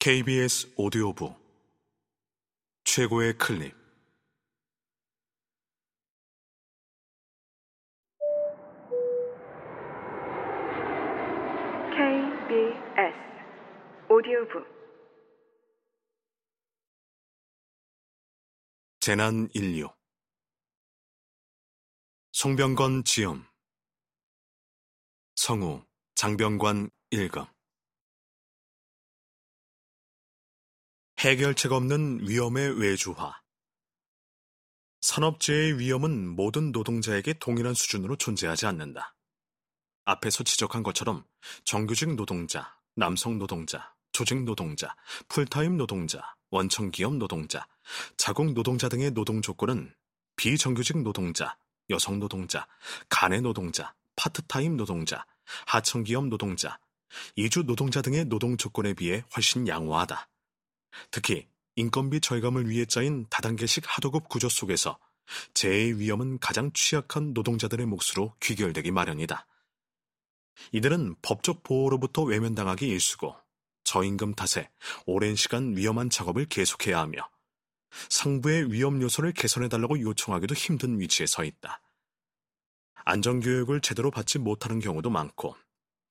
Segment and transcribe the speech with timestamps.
[0.00, 1.34] KBS 오디오북.
[2.84, 3.74] 최고의 클립.
[11.90, 13.16] KBS
[14.08, 14.64] 오디오북.
[19.00, 19.88] 재난 인류.
[22.30, 23.44] 송병건 지음
[25.34, 25.84] 성우
[26.14, 27.46] 장병관 일금
[31.18, 33.40] 해결책 없는 위험의 외주화
[35.00, 39.16] 산업재해의 위험은 모든 노동자에게 동일한 수준으로 존재하지 않는다.
[40.04, 41.24] 앞에서 지적한 것처럼
[41.64, 44.94] 정규직 노동자, 남성 노동자, 조직 노동자,
[45.26, 47.66] 풀타임 노동자, 원청 기업 노동자,
[48.16, 49.92] 자국 노동자 등의 노동 조건은
[50.36, 51.58] 비정규직 노동자,
[51.90, 52.68] 여성 노동자,
[53.08, 55.26] 간의 노동자, 파트타임 노동자,
[55.66, 56.78] 하청 기업 노동자,
[57.34, 60.28] 이주 노동자 등의 노동 조건에 비해 훨씬 양호하다.
[61.10, 64.98] 특히 인건비 절감을 위해 짜인 다단계식 하도급 구조 속에서
[65.54, 69.46] 재해의 위험은 가장 취약한 노동자들의 몫으로 귀결되기 마련이다.
[70.72, 73.36] 이들은 법적 보호로부터 외면당하기 일쑤고
[73.84, 74.70] 저임금 탓에
[75.06, 77.28] 오랜 시간 위험한 작업을 계속해야 하며
[78.10, 81.80] 상부의 위험 요소를 개선해달라고 요청하기도 힘든 위치에 서 있다.
[83.04, 85.56] 안전교육을 제대로 받지 못하는 경우도 많고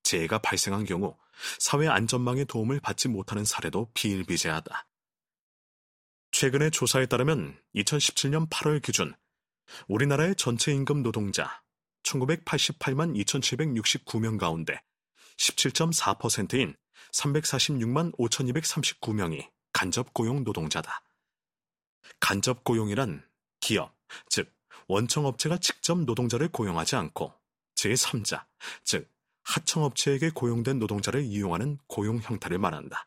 [0.08, 1.16] 재해가 발생한 경우
[1.58, 4.86] 사회 안전망의 도움을 받지 못하는 사례도 비일비재하다.
[6.32, 9.14] 최근의 조사에 따르면 2017년 8월 기준
[9.86, 11.62] 우리나라의 전체 임금 노동자
[12.04, 14.80] 1988만 2769명 가운데
[15.36, 16.74] 17.4%인
[17.12, 21.02] 346만 5239명이 간접 고용 노동자다.
[22.18, 23.28] 간접 고용이란
[23.60, 23.94] 기업,
[24.30, 24.50] 즉
[24.86, 27.34] 원청업체가 직접 노동자를 고용하지 않고
[27.76, 28.46] 제3자,
[28.84, 29.10] 즉
[29.48, 33.06] 하청업체에게 고용된 노동자를 이용하는 고용 형태를 말한다.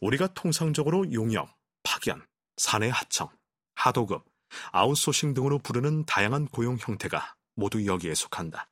[0.00, 2.24] 우리가 통상적으로 용역, 파견,
[2.56, 3.28] 사내 하청,
[3.74, 4.24] 하도급,
[4.70, 8.68] 아웃소싱 등으로 부르는 다양한 고용 형태가 모두 여기에 속한다.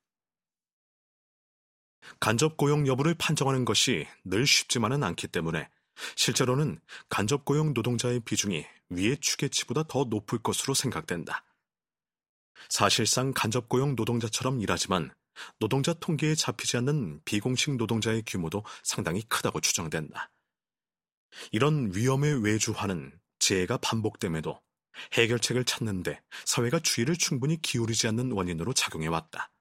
[2.19, 5.69] 간접 고용 여부를 판정하는 것이 늘 쉽지만은 않기 때문에
[6.17, 11.45] 실제로는 간접 고용 노동자의 비중이 위의 추계치보다 더 높을 것으로 생각된다.
[12.69, 15.13] 사실상 간접 고용 노동자처럼 일하지만
[15.59, 20.31] 노동자 통계에 잡히지 않는 비공식 노동자의 규모도 상당히 크다고 추정된다.
[21.53, 24.61] 이런 위험의 외주화는 재해가 반복됨에도
[25.13, 29.53] 해결책을 찾는데 사회가 주의를 충분히 기울이지 않는 원인으로 작용해왔다.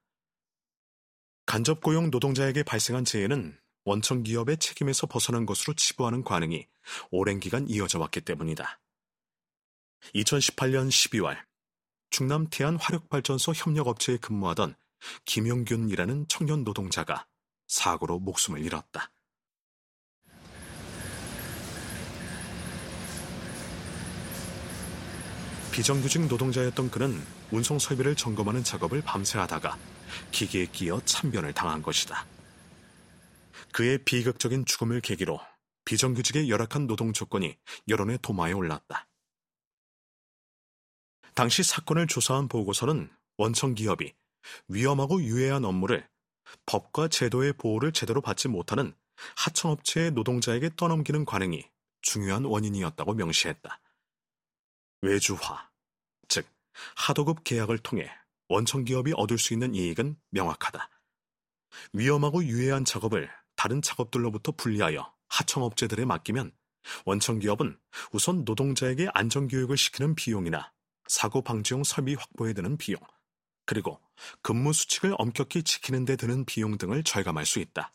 [1.46, 6.66] 간접 고용 노동자에게 발생한 재해는 원청 기업의 책임에서 벗어난 것으로 치부하는 관행이
[7.10, 8.80] 오랜 기간 이어져 왔기 때문이다.
[10.14, 11.38] 2018년 12월
[12.10, 14.74] 충남 태안 화력발전소 협력업체에 근무하던
[15.24, 17.26] 김영균이라는 청년 노동자가
[17.66, 19.12] 사고로 목숨을 잃었다.
[25.72, 27.22] 비정규직 노동자였던 그는
[27.52, 29.78] 운송 설비를 점검하는 작업을 밤새 하다가
[30.32, 32.26] 기계에 끼어 참변을 당한 것이다.
[33.72, 35.40] 그의 비극적인 죽음을 계기로
[35.84, 37.56] 비정규직의 열악한 노동 조건이
[37.88, 39.06] 여론의 도마에 올랐다.
[41.34, 43.08] 당시 사건을 조사한 보고서는
[43.38, 44.12] 원청 기업이
[44.68, 46.08] 위험하고 유해한 업무를
[46.66, 48.94] 법과 제도의 보호를 제대로 받지 못하는
[49.36, 51.64] 하청업체의 노동자에게 떠넘기는 관행이
[52.02, 53.80] 중요한 원인이었다고 명시했다.
[55.02, 55.70] 외주화,
[56.28, 56.46] 즉
[56.96, 58.10] 하도급 계약을 통해
[58.48, 60.88] 원청 기업이 얻을 수 있는 이익은 명확하다.
[61.92, 66.52] 위험하고 유해한 작업을 다른 작업들로부터 분리하여 하청업체들에 맡기면
[67.04, 67.78] 원청 기업은
[68.12, 70.72] 우선 노동자에게 안전교육을 시키는 비용이나
[71.06, 73.00] 사고 방지용 설비 확보에 드는 비용,
[73.70, 74.00] 그리고
[74.42, 77.92] 근무 수칙을 엄격히 지키는 데 드는 비용 등을 절감할 수 있다.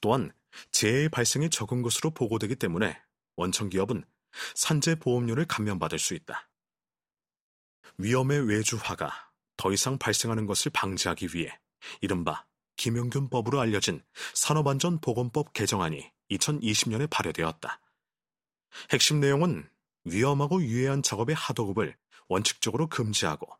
[0.00, 0.30] 또한
[0.70, 2.96] 재해 발생이 적은 것으로 보고되기 때문에
[3.34, 4.04] 원청 기업은
[4.54, 6.48] 산재 보험료를 감면받을 수 있다.
[7.96, 11.58] 위험의 외주화가 더 이상 발생하는 것을 방지하기 위해
[12.00, 12.46] 이른바
[12.76, 14.00] 김용균법으로 알려진
[14.34, 17.80] 산업안전보건법 개정안이 2020년에 발효되었다.
[18.92, 19.68] 핵심 내용은
[20.04, 21.96] 위험하고 유해한 작업의 하도급을
[22.28, 23.57] 원칙적으로 금지하고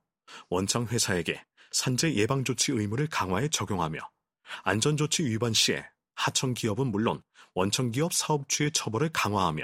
[0.49, 4.01] 원청 회사에게 산재 예방 조치 의무를 강화해 적용하며
[4.63, 5.85] 안전조치 위반 시에
[6.15, 7.23] 하청 기업은 물론
[7.55, 9.63] 원청 기업 사업주의 처벌을 강화하며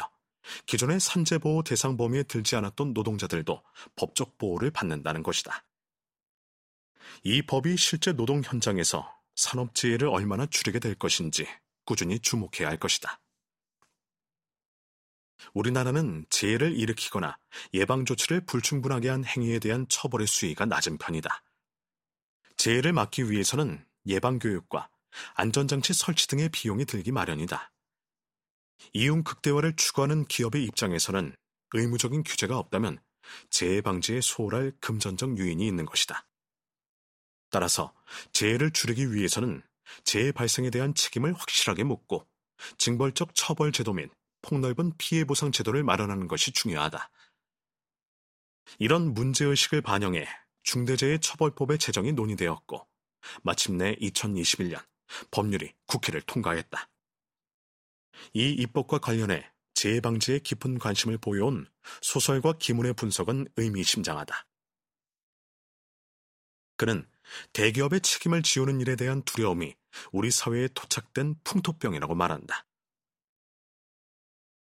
[0.67, 3.63] 기존의 산재 보호 대상 범위에 들지 않았던 노동자들도
[3.97, 5.65] 법적 보호를 받는다는 것이다.
[7.23, 11.47] 이 법이 실제 노동 현장에서 산업재해를 얼마나 줄이게 될 것인지
[11.85, 13.21] 꾸준히 주목해야 할 것이다.
[15.53, 17.39] 우리나라는 재해를 일으키거나
[17.73, 21.43] 예방조치를 불충분하게 한 행위에 대한 처벌의 수위가 낮은 편이다.
[22.57, 24.89] 재해를 막기 위해서는 예방교육과
[25.35, 27.73] 안전장치 설치 등의 비용이 들기 마련이다.
[28.93, 31.35] 이윤 극대화를 추구하는 기업의 입장에서는
[31.73, 32.99] 의무적인 규제가 없다면
[33.51, 36.27] 재해 방지에 소홀할 금전적 유인이 있는 것이다.
[37.51, 37.95] 따라서
[38.33, 39.63] 재해를 줄이기 위해서는
[40.03, 42.27] 재해 발생에 대한 책임을 확실하게 묻고
[42.79, 44.11] 징벌적 처벌 제도 및
[44.45, 47.11] 폭넓은 피해 보상 제도를 마련하는 것이 중요하다.
[48.79, 50.27] 이런 문제의식을 반영해
[50.63, 52.87] 중대재해 처벌법의 제정이 논의되었고
[53.43, 54.85] 마침내 2021년
[55.31, 56.91] 법률이 국회를 통과했다.
[58.35, 61.67] 이 입법과 관련해 재해 방지에 깊은 관심을 보여온
[62.03, 64.47] 소설과 기문의 분석은 의미심장하다.
[66.77, 67.09] 그는
[67.53, 69.75] 대기업의 책임을 지우는 일에 대한 두려움이
[70.13, 72.67] 우리 사회에 토착된 풍토병이라고 말한다.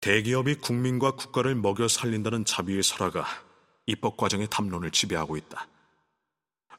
[0.00, 3.26] 대기업이 국민과 국가를 먹여 살린다는 자비의 설화가
[3.85, 5.69] 입법 과정의 담론을 지배하고 있다.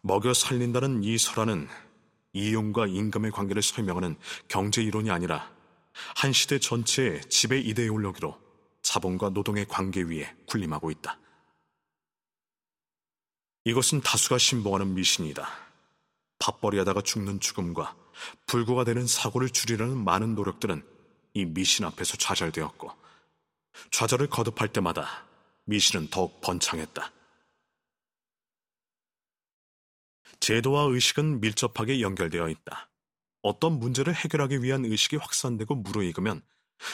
[0.01, 1.68] 먹여 살린다는 이 설화는
[2.33, 4.15] 이용과 임금의 관계를 설명하는
[4.47, 5.51] 경제 이론이 아니라
[6.15, 8.39] 한 시대 전체의 지배 이데올로기로
[8.81, 11.19] 자본과 노동의 관계 위에 군림하고 있다.
[13.65, 15.47] 이것은 다수가 신봉하는 미신이다.
[16.39, 17.95] 밥벌이하다가 죽는 죽음과
[18.47, 20.83] 불구가 되는 사고를 줄이려는 많은 노력들은
[21.35, 23.00] 이 미신 앞에서 좌절되었고
[23.91, 25.27] 좌절을 거듭할 때마다
[25.65, 27.12] 미신은 더욱 번창했다.
[30.39, 32.89] 제도와 의식은 밀접하게 연결되어 있다.
[33.41, 36.41] 어떤 문제를 해결하기 위한 의식이 확산되고 무르익으면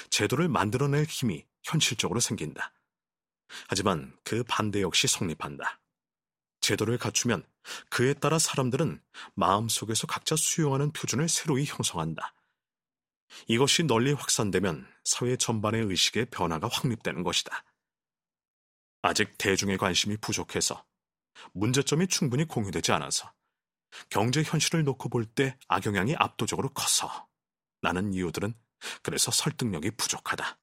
[0.09, 2.73] 제도를 만들어낼 힘이 현실적으로 생긴다.
[3.67, 5.79] 하지만 그 반대 역시 성립한다.
[6.61, 7.45] 제도를 갖추면
[7.89, 9.01] 그에 따라 사람들은
[9.35, 12.33] 마음속에서 각자 수용하는 표준을 새로이 형성한다.
[13.47, 17.63] 이것이 널리 확산되면 사회 전반의 의식의 변화가 확립되는 것이다.
[19.01, 20.85] 아직 대중의 관심이 부족해서
[21.53, 23.31] 문제점이 충분히 공유되지 않아서
[24.09, 27.27] 경제 현실을 놓고 볼 때 악영향이 압도적으로 커서
[27.81, 28.53] 라는 이유들은
[29.03, 30.59] 그래서 설득력이 부족하다.